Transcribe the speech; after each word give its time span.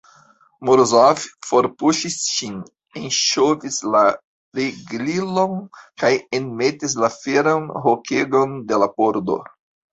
Morozov 0.69 1.25
forpuŝis 1.49 2.15
ŝin, 2.29 2.55
enŝovis 3.03 3.77
la 3.97 4.03
riglilon 4.61 5.55
kaj 6.05 6.13
enmetis 6.41 6.99
la 7.05 7.15
feran 7.21 7.73
hokegon 7.87 8.61
de 8.73 8.85
la 8.87 8.93
pordo. 8.99 9.43